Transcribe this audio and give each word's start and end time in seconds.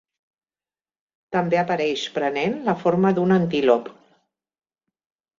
També 1.35 1.59
apareix 1.63 2.05
prenent 2.15 2.55
la 2.69 2.75
forma 2.85 3.11
d'un 3.19 3.35
antílop. 3.35 3.91